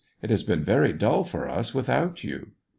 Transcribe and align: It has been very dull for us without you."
It 0.23 0.31
has 0.31 0.41
been 0.41 0.63
very 0.63 0.93
dull 0.93 1.23
for 1.23 1.47
us 1.47 1.75
without 1.75 2.23
you." 2.23 2.53